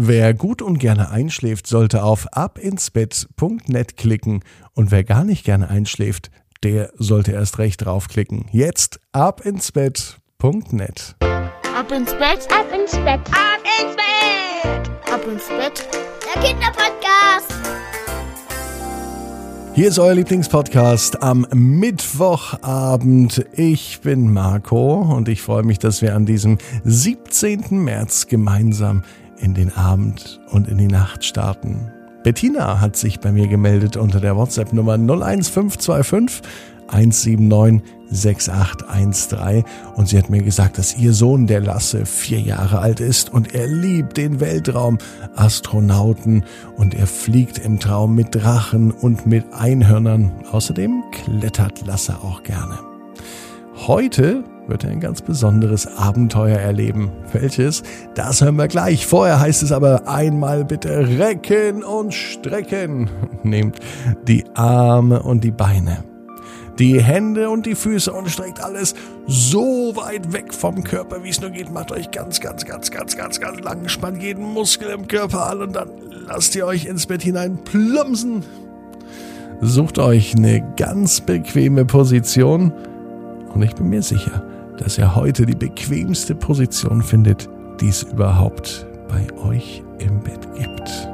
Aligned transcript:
Wer 0.00 0.32
gut 0.32 0.62
und 0.62 0.78
gerne 0.78 1.10
einschläft, 1.10 1.66
sollte 1.66 2.04
auf 2.04 2.28
abinsbett.net 2.30 3.96
klicken 3.96 4.44
und 4.74 4.92
wer 4.92 5.02
gar 5.02 5.24
nicht 5.24 5.44
gerne 5.44 5.70
einschläft, 5.70 6.30
der 6.62 6.92
sollte 6.94 7.32
erst 7.32 7.58
recht 7.58 7.84
draufklicken. 7.84 8.46
Jetzt 8.52 9.00
abinsbett.net. 9.10 11.16
Ab 11.20 11.90
ins 11.90 12.12
Bett, 12.12 12.46
ab 12.48 12.66
ins 12.72 12.92
Bett, 12.92 13.22
ab 13.32 13.58
ins 13.82 13.96
Bett, 13.96 14.88
ab 15.12 15.26
ins 15.26 15.48
Bett. 15.48 15.88
Der 16.32 16.42
Kinderpodcast. 16.44 17.52
Hier 19.74 19.88
ist 19.88 19.98
euer 19.98 20.14
Lieblingspodcast 20.14 21.24
am 21.24 21.44
Mittwochabend. 21.52 23.44
Ich 23.52 24.00
bin 24.02 24.32
Marco 24.32 25.00
und 25.00 25.28
ich 25.28 25.42
freue 25.42 25.64
mich, 25.64 25.80
dass 25.80 26.02
wir 26.02 26.14
an 26.14 26.24
diesem 26.24 26.58
17. 26.84 27.82
März 27.82 28.28
gemeinsam 28.28 29.02
in 29.40 29.54
den 29.54 29.74
Abend 29.74 30.40
und 30.50 30.68
in 30.68 30.78
die 30.78 30.88
Nacht 30.88 31.24
starten. 31.24 31.92
Bettina 32.22 32.80
hat 32.80 32.96
sich 32.96 33.20
bei 33.20 33.32
mir 33.32 33.48
gemeldet 33.48 33.96
unter 33.96 34.20
der 34.20 34.36
WhatsApp-Nummer 34.36 34.94
01525 34.94 36.42
179 36.88 37.82
6813 38.10 39.64
und 39.94 40.08
sie 40.08 40.18
hat 40.18 40.30
mir 40.30 40.42
gesagt, 40.42 40.78
dass 40.78 40.96
ihr 40.96 41.12
Sohn, 41.12 41.46
der 41.46 41.60
Lasse, 41.60 42.06
vier 42.06 42.40
Jahre 42.40 42.78
alt 42.78 43.00
ist 43.00 43.32
und 43.32 43.54
er 43.54 43.66
liebt 43.66 44.16
den 44.16 44.40
Weltraum, 44.40 44.98
Astronauten 45.36 46.44
und 46.76 46.94
er 46.94 47.06
fliegt 47.06 47.58
im 47.58 47.78
Traum 47.78 48.14
mit 48.14 48.34
Drachen 48.34 48.90
und 48.90 49.26
mit 49.26 49.44
Einhörnern. 49.52 50.32
Außerdem 50.50 51.02
klettert 51.12 51.86
Lasse 51.86 52.16
auch 52.22 52.42
gerne. 52.42 52.78
Heute 53.86 54.42
wird 54.68 54.84
er 54.84 54.90
ein 54.90 55.00
ganz 55.00 55.22
besonderes 55.22 55.86
Abenteuer 55.86 56.58
erleben. 56.58 57.10
Welches? 57.32 57.82
Das 58.14 58.40
hören 58.40 58.56
wir 58.56 58.68
gleich. 58.68 59.06
Vorher 59.06 59.40
heißt 59.40 59.62
es 59.62 59.72
aber 59.72 60.08
einmal 60.08 60.64
bitte 60.64 61.08
recken 61.18 61.82
und 61.82 62.14
strecken. 62.14 63.10
Nehmt 63.42 63.78
die 64.26 64.44
Arme 64.54 65.22
und 65.22 65.44
die 65.44 65.50
Beine 65.50 66.04
die 66.78 67.02
Hände 67.02 67.50
und 67.50 67.66
die 67.66 67.74
Füße 67.74 68.12
und 68.12 68.30
streckt 68.30 68.62
alles 68.62 68.94
so 69.26 69.92
weit 69.96 70.32
weg 70.32 70.54
vom 70.54 70.84
Körper, 70.84 71.24
wie 71.24 71.30
es 71.30 71.40
nur 71.40 71.50
geht. 71.50 71.72
Macht 71.72 71.90
euch 71.90 72.10
ganz, 72.10 72.40
ganz, 72.40 72.64
ganz, 72.64 72.90
ganz, 72.90 73.16
ganz, 73.16 73.40
ganz 73.40 73.60
lang. 73.60 73.88
Spannt 73.88 74.22
jeden 74.22 74.44
Muskel 74.44 74.90
im 74.90 75.08
Körper 75.08 75.50
an 75.50 75.62
und 75.62 75.74
dann 75.74 75.90
lasst 76.26 76.54
ihr 76.54 76.66
euch 76.66 76.86
ins 76.86 77.06
Bett 77.06 77.22
hinein 77.22 77.58
plumpsen. 77.64 78.44
Sucht 79.60 79.98
euch 79.98 80.36
eine 80.36 80.64
ganz 80.76 81.20
bequeme 81.20 81.84
Position 81.84 82.72
und 83.52 83.62
ich 83.62 83.74
bin 83.74 83.88
mir 83.88 84.02
sicher, 84.02 84.44
dass 84.80 84.98
ihr 84.98 85.14
heute 85.14 85.46
die 85.46 85.54
bequemste 85.54 86.34
Position 86.34 87.02
findet, 87.02 87.48
die 87.80 87.88
es 87.88 88.02
überhaupt 88.02 88.86
bei 89.08 89.26
euch 89.42 89.82
im 89.98 90.20
Bett 90.20 90.48
gibt. 90.54 91.08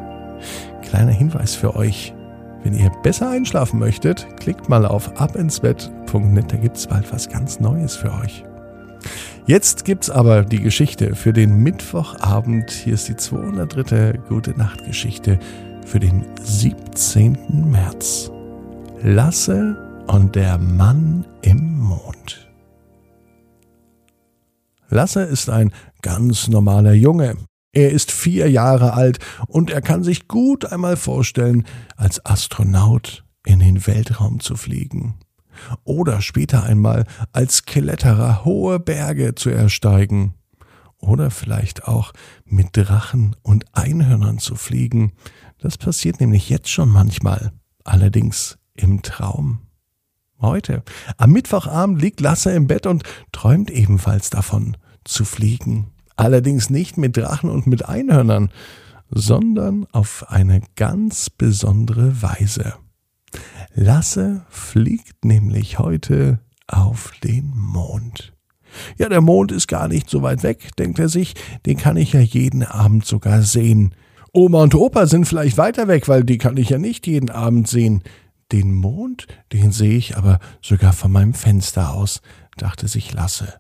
Kleiner 0.83 1.13
Hinweis 1.13 1.55
für 1.55 1.75
euch. 1.77 2.15
Wenn 2.63 2.75
ihr 2.75 2.91
besser 3.03 3.29
einschlafen 3.29 3.79
möchtet, 3.79 4.27
klickt 4.39 4.69
mal 4.69 4.87
auf 4.87 5.21
abinsbett.net, 5.21 6.53
da 6.53 6.57
gibt 6.57 6.77
es 6.77 6.87
bald 6.87 7.13
was 7.13 7.29
ganz 7.29 7.61
Neues 7.61 7.97
für 7.97 8.13
euch. 8.13 8.45
Jetzt 9.47 9.85
gibt's 9.85 10.09
aber 10.09 10.43
die 10.43 10.61
Geschichte 10.61 11.15
für 11.15 11.35
den 11.35 11.57
Mittwochabend. 11.57 12.71
Hier 12.71 12.95
ist 12.95 13.09
die 13.09 13.17
203. 13.17 14.21
Gute 14.29 14.53
Nacht 14.53 14.85
Geschichte 14.87 15.39
für 15.85 16.01
den 16.01 16.25
17. 16.43 17.71
März. 17.71 18.31
Lasse 19.03 19.77
und 20.07 20.35
der 20.35 20.57
Mann 20.57 21.27
im 21.43 21.79
Mond. 21.79 22.44
Lasse 24.89 25.23
ist 25.23 25.51
ein 25.51 25.73
ganz 26.03 26.49
normaler 26.49 26.93
Junge. 26.93 27.37
Er 27.73 27.91
ist 27.91 28.13
vier 28.13 28.51
Jahre 28.51 28.95
alt 28.95 29.19
und 29.49 29.71
er 29.71 29.83
kann 29.83 30.05
sich 30.05 30.29
gut 30.29 30.65
einmal 30.65 30.97
vorstellen, 30.97 31.67
als 31.97 32.25
Astronaut 32.25 33.25
in 33.45 33.59
den 33.59 33.87
Weltraum 33.87 34.41
zu 34.41 34.57
fliegen. 34.57 35.19
Oder 35.85 36.21
später 36.21 36.63
einmal 36.63 37.05
als 37.33 37.65
Kletterer 37.65 38.45
hohe 38.45 38.79
Berge 38.79 39.35
zu 39.35 39.51
ersteigen. 39.51 40.35
Oder 40.99 41.31
vielleicht 41.31 41.87
auch 41.87 42.13
mit 42.45 42.69
Drachen 42.73 43.37
und 43.43 43.67
Einhörnern 43.73 44.39
zu 44.39 44.55
fliegen. 44.55 45.13
Das 45.59 45.77
passiert 45.77 46.21
nämlich 46.21 46.49
jetzt 46.49 46.71
schon 46.71 46.89
manchmal, 46.89 47.53
allerdings 47.85 48.59
im 48.75 49.03
Traum. 49.03 49.61
Heute, 50.41 50.83
am 51.17 51.31
Mittwochabend, 51.33 52.01
liegt 52.01 52.21
Lasse 52.21 52.53
im 52.53 52.67
Bett 52.67 52.87
und 52.87 53.03
träumt 53.33 53.71
ebenfalls 53.71 54.31
davon, 54.31 54.77
zu 55.05 55.25
fliegen 55.25 55.95
allerdings 56.17 56.71
nicht 56.71 56.97
mit 56.97 57.17
Drachen 57.17 57.51
und 57.51 57.67
mit 57.67 57.89
Einhörnern, 57.89 58.51
sondern 59.11 59.87
auf 59.93 60.27
eine 60.29 60.63
ganz 60.77 61.31
besondere 61.31 62.23
Weise. 62.23 62.75
Lasse 63.75 64.45
fliegt 64.49 65.25
nämlich 65.25 65.79
heute 65.79 66.41
auf 66.67 67.13
den 67.23 67.53
Mond. 67.55 68.33
Ja, 68.97 69.09
der 69.09 69.21
Mond 69.21 69.53
ist 69.53 69.69
gar 69.69 69.89
nicht 69.89 70.11
so 70.11 70.23
weit 70.23 70.43
weg, 70.43 70.75
denkt 70.77 70.99
er 70.99 71.09
sich, 71.09 71.35
den 71.65 71.77
kann 71.77 71.97
ich 71.97 72.13
ja 72.13 72.21
jeden 72.21 72.65
Abend 72.65 73.05
sogar 73.05 73.43
sehen. 73.43 73.95
Oma 74.33 74.63
und 74.63 74.75
Opa 74.75 75.07
sind 75.07 75.27
vielleicht 75.27 75.59
weiter 75.59 75.87
weg, 75.87 76.09
weil 76.09 76.25
die 76.25 76.39
kann 76.39 76.57
ich 76.57 76.71
ja 76.71 76.79
nicht 76.79 77.07
jeden 77.07 77.31
Abend 77.31 77.69
sehen. 77.69 78.03
Den 78.51 78.75
Mond, 78.75 79.29
den 79.53 79.71
sehe 79.71 79.97
ich 79.97 80.17
aber 80.17 80.41
sogar 80.61 80.93
von 80.93 81.13
meinem 81.13 81.35
Fenster 81.35 81.93
aus, 81.93 82.21
dachte 82.57 82.89
sich 82.89 83.13
Lasse. 83.13 83.55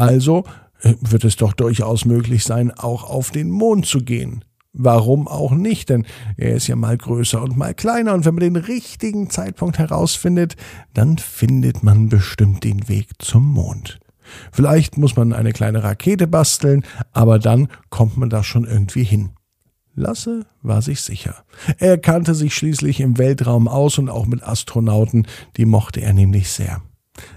Also 0.00 0.44
äh, 0.82 0.94
wird 1.00 1.24
es 1.24 1.36
doch 1.36 1.52
durchaus 1.52 2.04
möglich 2.04 2.44
sein, 2.44 2.70
auch 2.70 3.08
auf 3.08 3.30
den 3.30 3.50
Mond 3.50 3.86
zu 3.86 4.00
gehen. 4.00 4.44
Warum 4.72 5.26
auch 5.26 5.50
nicht? 5.52 5.88
Denn 5.88 6.06
er 6.36 6.54
ist 6.54 6.68
ja 6.68 6.76
mal 6.76 6.96
größer 6.96 7.42
und 7.42 7.56
mal 7.56 7.74
kleiner 7.74 8.14
und 8.14 8.24
wenn 8.24 8.34
man 8.34 8.44
den 8.44 8.56
richtigen 8.56 9.28
Zeitpunkt 9.28 9.78
herausfindet, 9.78 10.56
dann 10.94 11.18
findet 11.18 11.82
man 11.82 12.08
bestimmt 12.08 12.62
den 12.64 12.88
Weg 12.88 13.08
zum 13.18 13.44
Mond. 13.44 13.98
Vielleicht 14.52 14.96
muss 14.96 15.16
man 15.16 15.32
eine 15.32 15.52
kleine 15.52 15.82
Rakete 15.82 16.28
basteln, 16.28 16.84
aber 17.12 17.40
dann 17.40 17.68
kommt 17.88 18.16
man 18.16 18.30
da 18.30 18.44
schon 18.44 18.64
irgendwie 18.64 19.02
hin. 19.02 19.30
Lasse 19.94 20.46
war 20.62 20.82
sich 20.82 21.00
sicher. 21.00 21.44
Er 21.78 21.98
kannte 21.98 22.36
sich 22.36 22.54
schließlich 22.54 23.00
im 23.00 23.18
Weltraum 23.18 23.66
aus 23.66 23.98
und 23.98 24.08
auch 24.08 24.26
mit 24.26 24.42
Astronauten, 24.44 25.26
die 25.56 25.66
mochte 25.66 26.00
er 26.00 26.12
nämlich 26.12 26.48
sehr. 26.48 26.80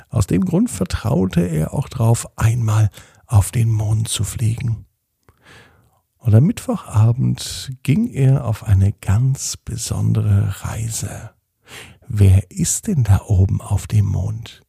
Aus 0.10 0.28
dem 0.28 0.46
Grund 0.46 0.70
vertraute 0.70 1.42
er 1.42 1.74
auch 1.74 1.90
darauf, 1.90 2.28
einmal 2.38 2.90
auf 3.26 3.52
den 3.52 3.72
Mond 3.72 4.08
zu 4.08 4.24
fliegen. 4.24 4.86
Und 6.18 6.34
am 6.34 6.46
Mittwochabend 6.46 7.74
ging 7.84 8.08
er 8.08 8.46
auf 8.46 8.64
eine 8.64 8.94
ganz 8.94 9.58
besondere 9.58 10.64
Reise. 10.64 11.32
Wer 12.08 12.50
ist 12.50 12.88
denn 12.88 13.04
da 13.04 13.22
oben 13.28 13.60
auf 13.60 13.88
dem 13.88 14.06
Mond? 14.06 14.62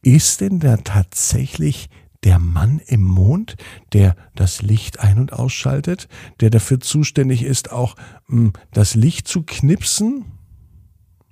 Ist 0.00 0.40
denn 0.40 0.60
da 0.60 0.78
tatsächlich 0.78 1.90
der 2.24 2.38
Mann 2.38 2.80
im 2.86 3.02
Mond, 3.02 3.56
der 3.92 4.16
das 4.34 4.62
Licht 4.62 5.00
ein- 5.00 5.18
und 5.18 5.32
ausschaltet, 5.32 6.08
der 6.40 6.50
dafür 6.50 6.80
zuständig 6.80 7.42
ist, 7.42 7.70
auch 7.70 7.94
mh, 8.28 8.36
hm, 8.36 8.52
das 8.72 8.94
Licht 8.94 9.28
zu 9.28 9.42
knipsen? 9.42 10.24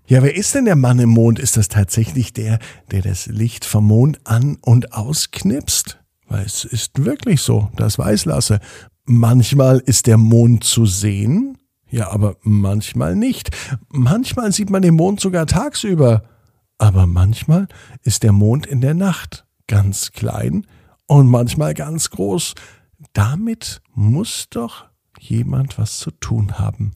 Ja, 0.08 0.22
wer 0.22 0.36
ist 0.36 0.54
denn 0.54 0.66
der 0.66 0.76
Mann 0.76 1.00
im 1.00 1.10
Mond? 1.10 1.40
Ist 1.40 1.56
das 1.56 1.66
tatsächlich 1.66 2.32
der, 2.32 2.60
der 2.92 3.02
das 3.02 3.26
Licht 3.26 3.64
vom 3.64 3.86
Mond 3.86 4.20
an- 4.22 4.58
und 4.62 4.92
ausknipst? 4.92 5.98
Weil 6.28 6.44
es 6.44 6.64
ist 6.64 7.04
wirklich 7.04 7.40
so, 7.40 7.70
das 7.74 7.98
weiß 7.98 8.24
Lasse. 8.24 8.60
Manchmal 9.04 9.80
ist 9.80 10.06
der 10.06 10.16
Mond 10.16 10.62
zu 10.62 10.86
sehen, 10.86 11.58
ja, 11.90 12.10
aber 12.12 12.36
manchmal 12.42 13.16
nicht. 13.16 13.50
Manchmal 13.88 14.52
sieht 14.52 14.70
man 14.70 14.82
den 14.82 14.94
Mond 14.94 15.20
sogar 15.20 15.46
tagsüber, 15.46 16.22
aber 16.78 17.08
manchmal 17.08 17.66
ist 18.02 18.22
der 18.22 18.32
Mond 18.32 18.64
in 18.66 18.80
der 18.80 18.94
Nacht 18.94 19.44
ganz 19.66 20.12
klein 20.12 20.68
und 21.06 21.26
manchmal 21.26 21.74
ganz 21.74 22.10
groß. 22.10 22.54
Damit 23.12 23.82
muss 23.92 24.46
doch 24.50 24.84
jemand 25.18 25.78
was 25.78 25.98
zu 25.98 26.12
tun 26.12 26.60
haben. 26.60 26.92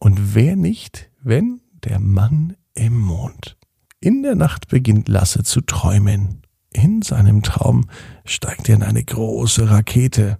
Und 0.00 0.34
wer 0.34 0.56
nicht, 0.56 1.08
wenn 1.22 1.61
der 1.84 1.98
Mann 1.98 2.56
im 2.74 2.98
Mond. 2.98 3.56
In 4.00 4.22
der 4.22 4.34
Nacht 4.34 4.68
beginnt 4.68 5.08
Lasse 5.08 5.42
zu 5.42 5.60
träumen. 5.60 6.42
In 6.72 7.02
seinem 7.02 7.42
Traum 7.42 7.88
steigt 8.24 8.68
er 8.68 8.76
in 8.76 8.82
eine 8.82 9.04
große 9.04 9.70
Rakete. 9.70 10.38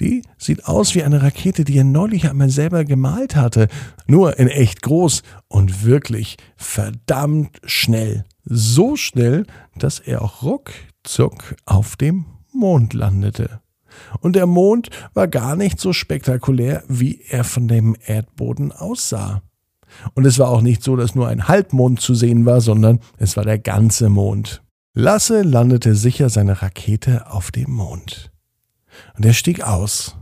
Die 0.00 0.22
sieht 0.38 0.66
aus 0.66 0.94
wie 0.94 1.02
eine 1.02 1.22
Rakete, 1.22 1.64
die 1.64 1.78
er 1.78 1.84
neulich 1.84 2.28
einmal 2.28 2.50
selber 2.50 2.84
gemalt 2.84 3.36
hatte, 3.36 3.68
nur 4.06 4.38
in 4.38 4.48
echt 4.48 4.82
groß 4.82 5.22
und 5.48 5.84
wirklich 5.84 6.36
verdammt 6.56 7.60
schnell. 7.64 8.24
So 8.44 8.96
schnell, 8.96 9.46
dass 9.76 10.00
er 10.00 10.22
auch 10.22 10.42
ruckzuck 10.42 11.56
auf 11.64 11.96
dem 11.96 12.26
Mond 12.52 12.94
landete. 12.94 13.60
Und 14.20 14.36
der 14.36 14.46
Mond 14.46 14.90
war 15.12 15.28
gar 15.28 15.56
nicht 15.56 15.80
so 15.80 15.92
spektakulär, 15.92 16.82
wie 16.88 17.20
er 17.28 17.44
von 17.44 17.68
dem 17.68 17.96
Erdboden 18.04 18.72
aussah. 18.72 19.42
Und 20.14 20.24
es 20.24 20.38
war 20.38 20.48
auch 20.48 20.62
nicht 20.62 20.82
so, 20.82 20.96
dass 20.96 21.14
nur 21.14 21.28
ein 21.28 21.48
Halbmond 21.48 22.00
zu 22.00 22.14
sehen 22.14 22.46
war, 22.46 22.60
sondern 22.60 23.00
es 23.18 23.36
war 23.36 23.44
der 23.44 23.58
ganze 23.58 24.08
Mond. 24.08 24.62
Lasse 24.96 25.42
landete 25.42 25.96
sicher 25.96 26.30
seine 26.30 26.62
Rakete 26.62 27.30
auf 27.30 27.50
dem 27.50 27.72
Mond. 27.72 28.30
Und 29.16 29.26
er 29.26 29.32
stieg 29.32 29.62
aus, 29.62 30.16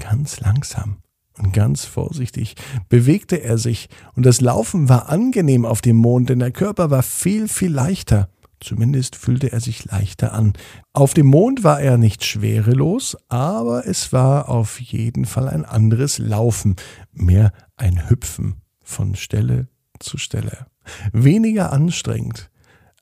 ganz 0.00 0.40
langsam, 0.40 0.98
Und 1.38 1.52
ganz 1.52 1.84
vorsichtig 1.84 2.56
bewegte 2.88 3.36
er 3.36 3.56
sich, 3.56 3.88
und 4.14 4.26
das 4.26 4.40
Laufen 4.40 4.88
war 4.88 5.10
angenehm 5.10 5.64
auf 5.64 5.80
dem 5.80 5.96
Mond, 5.96 6.30
denn 6.30 6.40
der 6.40 6.50
Körper 6.50 6.90
war 6.90 7.04
viel, 7.04 7.46
viel 7.46 7.70
leichter. 7.72 8.28
Zumindest 8.58 9.14
fühlte 9.14 9.52
er 9.52 9.60
sich 9.60 9.84
leichter 9.84 10.32
an. 10.32 10.54
Auf 10.92 11.14
dem 11.14 11.26
Mond 11.26 11.62
war 11.62 11.80
er 11.80 11.96
nicht 11.96 12.24
schwerelos, 12.24 13.16
aber 13.28 13.86
es 13.86 14.12
war 14.12 14.48
auf 14.48 14.80
jeden 14.80 15.26
Fall 15.26 15.48
ein 15.48 15.64
anderes 15.64 16.18
Laufen, 16.18 16.74
mehr 17.12 17.52
ein 17.76 18.08
Hüpfen 18.08 18.56
von 18.86 19.14
Stelle 19.14 19.68
zu 19.98 20.16
Stelle. 20.16 20.66
Weniger 21.12 21.72
anstrengend. 21.72 22.50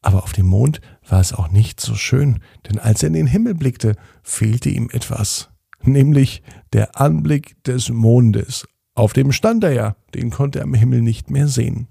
Aber 0.03 0.23
auf 0.23 0.33
dem 0.33 0.47
Mond 0.47 0.81
war 1.09 1.21
es 1.21 1.33
auch 1.33 1.49
nicht 1.49 1.81
so 1.81 1.95
schön, 1.95 2.41
denn 2.69 2.79
als 2.79 3.03
er 3.03 3.09
in 3.09 3.15
den 3.15 3.27
Himmel 3.27 3.55
blickte, 3.55 3.97
fehlte 4.23 4.69
ihm 4.69 4.91
etwas, 4.93 5.51
nämlich 5.83 6.43
der 6.73 7.01
Anblick 7.01 7.63
des 7.65 7.89
Mondes. 7.89 8.67
Auf 8.95 9.13
dem 9.13 9.33
stand 9.33 9.65
er 9.65 9.73
ja, 9.73 9.97
den 10.15 10.31
konnte 10.31 10.61
er 10.61 10.65
am 10.65 10.75
Himmel 10.75 11.01
nicht 11.01 11.31
mehr 11.31 11.49
sehen. 11.49 11.89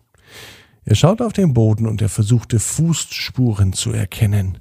Er 0.86 0.96
schaute 0.96 1.26
auf 1.26 1.34
den 1.34 1.54
Boden 1.54 1.88
und 1.88 2.02
er 2.02 2.10
versuchte 2.10 2.60
Fußspuren 2.60 3.74
zu 3.74 3.92
erkennen. 3.92 4.60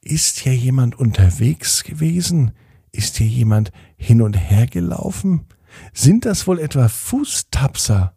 Ist 0.00 0.38
hier 0.38 0.54
jemand 0.54 0.98
unterwegs 0.98 1.84
gewesen? 1.84 2.52
Ist 2.92 3.16
hier 3.16 3.26
jemand 3.26 3.72
hin 3.96 4.22
und 4.22 4.34
her 4.34 4.66
gelaufen? 4.66 5.46
Sind 5.92 6.24
das 6.24 6.46
wohl 6.46 6.60
etwa 6.60 6.88
Fußtapser? 6.88 8.15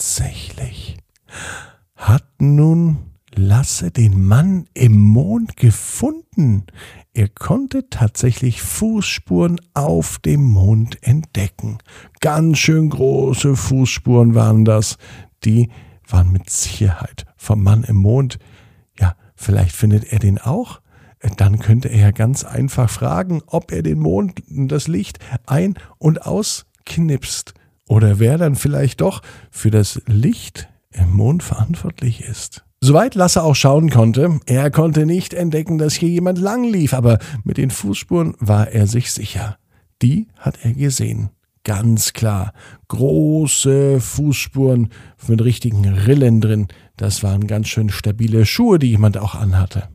Tatsächlich. 0.00 0.96
Hat 1.94 2.24
nun 2.38 3.10
Lasse 3.34 3.90
den 3.90 4.24
Mann 4.24 4.64
im 4.72 4.98
Mond 4.98 5.58
gefunden? 5.58 6.64
Er 7.12 7.28
konnte 7.28 7.90
tatsächlich 7.90 8.62
Fußspuren 8.62 9.60
auf 9.74 10.18
dem 10.20 10.42
Mond 10.42 11.02
entdecken. 11.02 11.80
Ganz 12.20 12.56
schön 12.56 12.88
große 12.88 13.54
Fußspuren 13.54 14.34
waren 14.34 14.64
das, 14.64 14.96
die 15.44 15.68
waren 16.08 16.32
mit 16.32 16.48
Sicherheit 16.48 17.26
vom 17.36 17.62
Mann 17.62 17.84
im 17.84 17.96
Mond. 17.96 18.38
Ja, 18.98 19.16
vielleicht 19.36 19.76
findet 19.76 20.10
er 20.14 20.18
den 20.18 20.38
auch. 20.38 20.80
Dann 21.36 21.58
könnte 21.58 21.88
er 21.88 22.00
ja 22.00 22.10
ganz 22.10 22.44
einfach 22.44 22.88
fragen, 22.88 23.42
ob 23.46 23.70
er 23.70 23.82
den 23.82 23.98
Mond, 23.98 24.42
das 24.48 24.88
Licht 24.88 25.18
ein- 25.44 25.74
und 25.98 26.24
ausknipst. 26.24 27.52
Oder 27.90 28.20
wer 28.20 28.38
dann 28.38 28.54
vielleicht 28.54 29.00
doch 29.00 29.20
für 29.50 29.72
das 29.72 30.00
Licht 30.06 30.68
im 30.92 31.10
Mond 31.10 31.42
verantwortlich 31.42 32.20
ist. 32.20 32.64
Soweit 32.80 33.16
Lasse 33.16 33.42
auch 33.42 33.56
schauen 33.56 33.90
konnte, 33.90 34.38
er 34.46 34.70
konnte 34.70 35.06
nicht 35.06 35.34
entdecken, 35.34 35.76
dass 35.76 35.94
hier 35.94 36.08
jemand 36.08 36.38
lang 36.38 36.62
lief, 36.62 36.94
aber 36.94 37.18
mit 37.42 37.56
den 37.56 37.72
Fußspuren 37.72 38.36
war 38.38 38.68
er 38.68 38.86
sich 38.86 39.10
sicher. 39.10 39.58
Die 40.02 40.28
hat 40.38 40.58
er 40.62 40.72
gesehen. 40.72 41.30
Ganz 41.64 42.12
klar. 42.12 42.52
Große 42.86 44.00
Fußspuren 44.00 44.90
mit 45.26 45.42
richtigen 45.42 45.84
Rillen 45.84 46.40
drin. 46.40 46.68
Das 46.96 47.24
waren 47.24 47.48
ganz 47.48 47.66
schön 47.66 47.90
stabile 47.90 48.46
Schuhe, 48.46 48.78
die 48.78 48.90
jemand 48.90 49.18
auch 49.18 49.34
anhatte. 49.34 49.88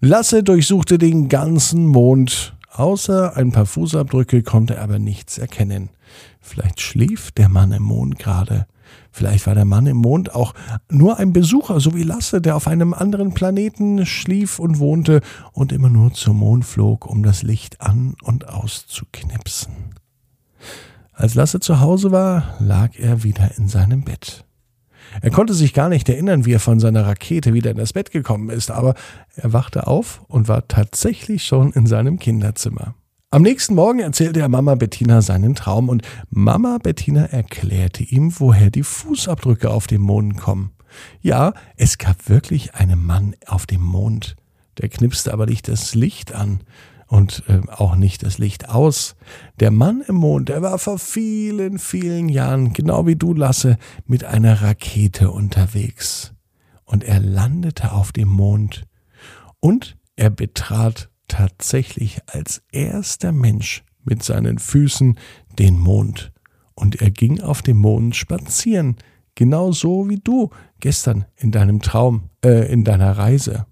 Lasse 0.00 0.42
durchsuchte 0.42 0.98
den 0.98 1.28
ganzen 1.28 1.86
Mond. 1.86 2.53
Außer 2.74 3.36
ein 3.36 3.52
paar 3.52 3.66
Fußabdrücke 3.66 4.42
konnte 4.42 4.74
er 4.74 4.82
aber 4.82 4.98
nichts 4.98 5.38
erkennen. 5.38 5.90
Vielleicht 6.40 6.80
schlief 6.80 7.30
der 7.30 7.48
Mann 7.48 7.70
im 7.70 7.84
Mond 7.84 8.18
gerade. 8.18 8.66
Vielleicht 9.12 9.46
war 9.46 9.54
der 9.54 9.64
Mann 9.64 9.86
im 9.86 9.98
Mond 9.98 10.34
auch 10.34 10.54
nur 10.90 11.18
ein 11.18 11.32
Besucher, 11.32 11.78
so 11.78 11.94
wie 11.94 12.02
Lasse, 12.02 12.40
der 12.40 12.56
auf 12.56 12.66
einem 12.66 12.92
anderen 12.92 13.32
Planeten 13.32 14.04
schlief 14.06 14.58
und 14.58 14.80
wohnte 14.80 15.20
und 15.52 15.70
immer 15.70 15.88
nur 15.88 16.14
zum 16.14 16.38
Mond 16.38 16.64
flog, 16.64 17.06
um 17.06 17.22
das 17.22 17.44
Licht 17.44 17.80
an 17.80 18.16
und 18.24 18.48
auszuknipsen. 18.48 19.94
Als 21.12 21.36
Lasse 21.36 21.60
zu 21.60 21.78
Hause 21.78 22.10
war, 22.10 22.56
lag 22.58 22.98
er 22.98 23.22
wieder 23.22 23.56
in 23.56 23.68
seinem 23.68 24.02
Bett. 24.02 24.44
Er 25.20 25.30
konnte 25.30 25.54
sich 25.54 25.72
gar 25.72 25.88
nicht 25.88 26.08
erinnern, 26.08 26.44
wie 26.44 26.52
er 26.52 26.60
von 26.60 26.80
seiner 26.80 27.06
Rakete 27.06 27.54
wieder 27.54 27.70
in 27.70 27.76
das 27.76 27.92
Bett 27.92 28.10
gekommen 28.10 28.50
ist, 28.50 28.70
aber 28.70 28.94
er 29.36 29.52
wachte 29.52 29.86
auf 29.86 30.22
und 30.28 30.48
war 30.48 30.68
tatsächlich 30.68 31.44
schon 31.44 31.72
in 31.72 31.86
seinem 31.86 32.18
Kinderzimmer. 32.18 32.94
Am 33.30 33.42
nächsten 33.42 33.74
Morgen 33.74 33.98
erzählte 33.98 34.40
er 34.40 34.48
Mama 34.48 34.76
Bettina 34.76 35.20
seinen 35.20 35.56
Traum 35.56 35.88
und 35.88 36.02
Mama 36.30 36.78
Bettina 36.80 37.24
erklärte 37.24 38.04
ihm, 38.04 38.32
woher 38.38 38.70
die 38.70 38.84
Fußabdrücke 38.84 39.70
auf 39.70 39.88
dem 39.88 40.02
Mond 40.02 40.36
kommen. 40.36 40.70
Ja, 41.20 41.54
es 41.76 41.98
gab 41.98 42.28
wirklich 42.28 42.74
einen 42.74 43.04
Mann 43.04 43.34
auf 43.46 43.66
dem 43.66 43.82
Mond. 43.82 44.36
Der 44.78 44.88
knipste 44.88 45.32
aber 45.32 45.46
nicht 45.46 45.66
das 45.66 45.96
Licht 45.96 46.32
an 46.32 46.60
und 47.14 47.44
äh, 47.46 47.60
auch 47.70 47.94
nicht 47.94 48.24
das 48.24 48.38
Licht 48.38 48.68
aus. 48.68 49.14
Der 49.60 49.70
Mann 49.70 50.02
im 50.08 50.16
Mond, 50.16 50.48
der 50.48 50.62
war 50.62 50.80
vor 50.80 50.98
vielen, 50.98 51.78
vielen 51.78 52.28
Jahren, 52.28 52.72
genau 52.72 53.06
wie 53.06 53.14
du, 53.14 53.32
Lasse, 53.34 53.78
mit 54.04 54.24
einer 54.24 54.62
Rakete 54.62 55.30
unterwegs. 55.30 56.34
Und 56.84 57.04
er 57.04 57.20
landete 57.20 57.92
auf 57.92 58.10
dem 58.10 58.28
Mond. 58.28 58.88
Und 59.60 59.96
er 60.16 60.30
betrat 60.30 61.08
tatsächlich 61.28 62.18
als 62.26 62.62
erster 62.72 63.30
Mensch 63.30 63.84
mit 64.02 64.24
seinen 64.24 64.58
Füßen 64.58 65.16
den 65.56 65.78
Mond. 65.78 66.32
Und 66.74 67.00
er 67.00 67.12
ging 67.12 67.40
auf 67.40 67.62
dem 67.62 67.76
Mond 67.76 68.16
spazieren, 68.16 68.96
genau 69.36 69.70
so 69.70 70.10
wie 70.10 70.18
du 70.18 70.50
gestern 70.80 71.26
in 71.36 71.52
deinem 71.52 71.80
Traum, 71.80 72.30
äh, 72.44 72.72
in 72.72 72.82
deiner 72.82 73.16
Reise. 73.16 73.66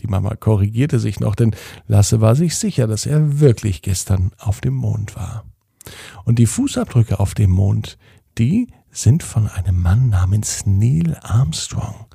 Die 0.00 0.06
Mama 0.06 0.36
korrigierte 0.36 0.98
sich 0.98 1.20
noch, 1.20 1.34
denn 1.34 1.54
Lasse 1.86 2.20
war 2.20 2.34
sich 2.34 2.56
sicher, 2.56 2.86
dass 2.86 3.06
er 3.06 3.40
wirklich 3.40 3.82
gestern 3.82 4.32
auf 4.38 4.60
dem 4.60 4.74
Mond 4.74 5.16
war. 5.16 5.44
Und 6.24 6.38
die 6.38 6.46
Fußabdrücke 6.46 7.18
auf 7.18 7.34
dem 7.34 7.50
Mond, 7.50 7.98
die 8.36 8.68
sind 8.90 9.22
von 9.22 9.48
einem 9.48 9.80
Mann 9.80 10.08
namens 10.10 10.66
Neil 10.66 11.16
Armstrong. 11.22 12.06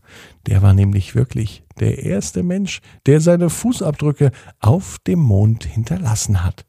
Der 0.45 0.61
war 0.61 0.73
nämlich 0.73 1.15
wirklich 1.15 1.63
der 1.79 2.03
erste 2.03 2.43
Mensch, 2.43 2.81
der 3.05 3.21
seine 3.21 3.49
Fußabdrücke 3.49 4.31
auf 4.59 4.97
dem 5.07 5.19
Mond 5.19 5.65
hinterlassen 5.65 6.43
hat. 6.43 6.65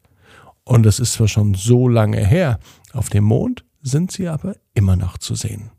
Und 0.63 0.83
das 0.83 0.99
ist 0.99 1.13
zwar 1.13 1.27
schon 1.27 1.53
so 1.53 1.87
lange 1.87 2.25
her, 2.25 2.59
auf 2.93 3.09
dem 3.09 3.25
Mond 3.25 3.65
sind 3.81 4.11
sie 4.11 4.27
aber 4.27 4.55
immer 4.73 4.95
noch 4.95 5.17
zu 5.17 5.35
sehen. 5.35 5.69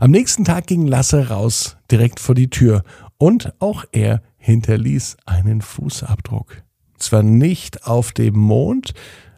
Am 0.00 0.10
nächsten 0.10 0.44
Tag 0.44 0.66
ging 0.66 0.86
Lasse 0.86 1.28
raus, 1.28 1.78
direkt 1.90 2.20
vor 2.20 2.34
die 2.34 2.50
Tür, 2.50 2.82
und 3.22 3.52
auch 3.60 3.84
er 3.92 4.20
hinterließ 4.38 5.16
einen 5.26 5.62
Fußabdruck. 5.62 6.64
Zwar 6.98 7.22
nicht 7.22 7.86
auf 7.86 8.10
dem 8.10 8.36
Mond, 8.36 8.94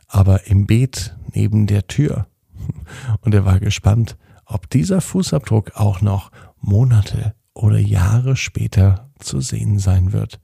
aber 0.08 0.46
im 0.46 0.64
Beet 0.64 1.14
neben 1.34 1.66
der 1.66 1.86
Tür. 1.86 2.26
Und 3.20 3.34
er 3.34 3.44
war 3.44 3.60
gespannt, 3.60 4.16
ob 4.46 4.70
dieser 4.70 5.02
Fußabdruck 5.02 5.72
auch 5.74 6.00
noch 6.00 6.30
Monate 6.60 7.34
oder 7.52 7.78
Jahre 7.78 8.36
später 8.36 9.10
zu 9.18 9.42
sehen 9.42 9.78
sein 9.78 10.14
wird. 10.14 10.40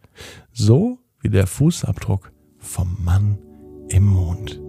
So 0.53 0.99
wie 1.23 1.31
der 1.31 1.47
Fußabdruck 1.47 2.33
vom 2.59 2.95
Mann 3.03 3.39
im 3.89 4.05
Mond. 4.05 4.61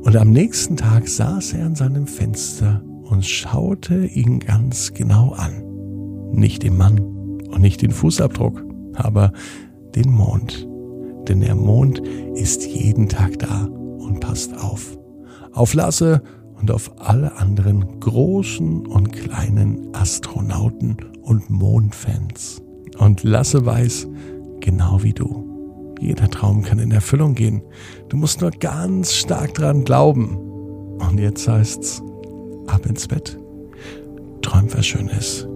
Und 0.00 0.16
am 0.16 0.30
nächsten 0.30 0.78
Tag 0.78 1.08
saß 1.08 1.52
er 1.52 1.66
an 1.66 1.74
seinem 1.74 2.06
Fenster 2.06 2.82
und 3.02 3.26
schaute 3.26 4.06
ihn 4.06 4.40
ganz 4.40 4.94
genau 4.94 5.34
an. 5.34 6.32
Nicht 6.32 6.62
den 6.62 6.78
Mann 6.78 7.13
und 7.54 7.62
nicht 7.62 7.82
den 7.82 7.92
Fußabdruck, 7.92 8.62
aber 8.94 9.32
den 9.94 10.10
Mond. 10.10 10.68
Denn 11.28 11.40
der 11.40 11.54
Mond 11.54 12.00
ist 12.34 12.66
jeden 12.66 13.08
Tag 13.08 13.38
da 13.38 13.64
und 13.64 14.20
passt 14.20 14.58
auf. 14.58 14.98
Auf 15.52 15.72
Lasse 15.72 16.22
und 16.60 16.70
auf 16.70 16.90
alle 16.98 17.36
anderen 17.36 18.00
großen 18.00 18.86
und 18.86 19.12
kleinen 19.12 19.94
Astronauten 19.94 20.96
und 21.22 21.48
Mondfans. 21.48 22.60
Und 22.98 23.22
Lasse 23.22 23.64
weiß, 23.64 24.08
genau 24.60 25.02
wie 25.02 25.12
du. 25.12 25.94
Jeder 26.00 26.28
Traum 26.28 26.62
kann 26.62 26.78
in 26.80 26.90
Erfüllung 26.90 27.34
gehen. 27.34 27.62
Du 28.08 28.16
musst 28.16 28.40
nur 28.40 28.50
ganz 28.50 29.14
stark 29.14 29.54
dran 29.54 29.84
glauben. 29.84 30.36
Und 30.98 31.18
jetzt 31.18 31.48
heißt's, 31.48 32.02
ab 32.66 32.84
ins 32.86 33.08
Bett. 33.08 33.38
Träum 34.42 34.72
was 34.74 34.86
Schönes. 34.86 35.48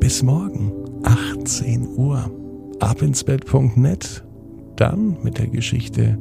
Bis 0.00 0.22
morgen, 0.22 0.72
18 1.04 1.88
Uhr 1.96 2.30
abinsbett.net, 2.80 4.24
dann 4.76 5.16
mit 5.22 5.38
der 5.38 5.46
Geschichte 5.46 6.18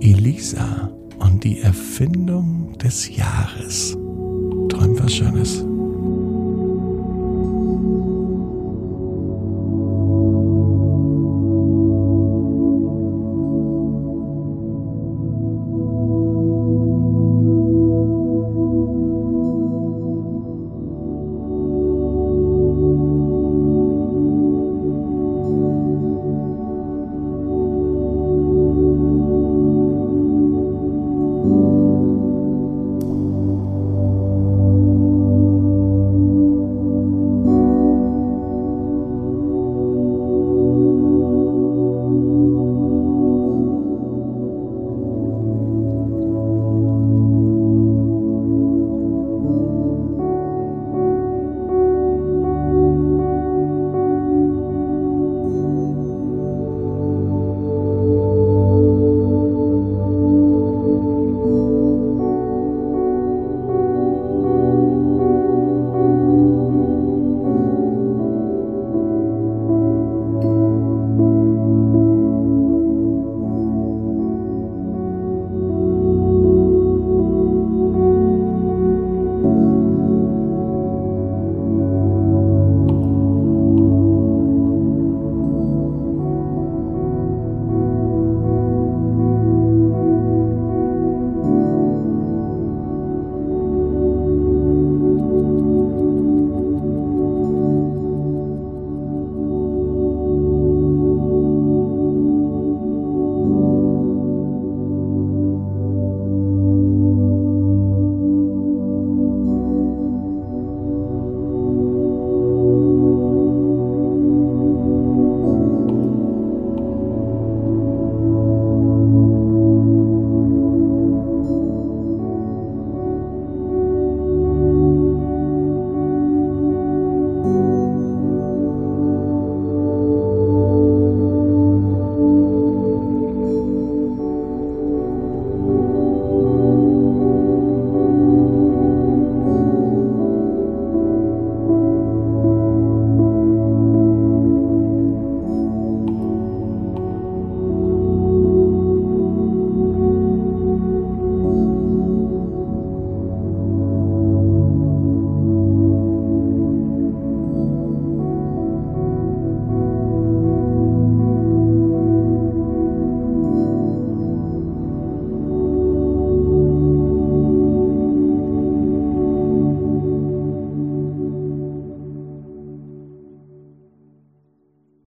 Elisa 0.00 0.90
und 1.18 1.44
die 1.44 1.60
Erfindung 1.60 2.76
des 2.78 3.14
Jahres. 3.16 3.92
Träum 4.68 4.98
was 4.98 5.14
Schönes. 5.14 5.67